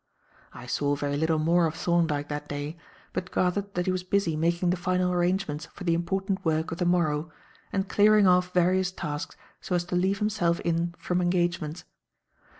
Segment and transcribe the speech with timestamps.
[0.51, 2.75] I saw very little more of Thorndyke that day,
[3.13, 6.79] but gathered that he was busy making the final arrangements for the important work of
[6.79, 7.31] the morrow
[7.71, 11.83] and clearing off various tasks so as to leave himself in from engagements.